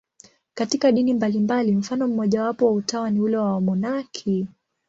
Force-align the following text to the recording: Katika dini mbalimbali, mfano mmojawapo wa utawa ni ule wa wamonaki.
Katika 0.53 0.91
dini 0.91 1.13
mbalimbali, 1.13 1.75
mfano 1.75 2.07
mmojawapo 2.07 2.65
wa 2.65 2.71
utawa 2.71 3.09
ni 3.11 3.19
ule 3.19 3.37
wa 3.37 3.51
wamonaki. 3.53 4.47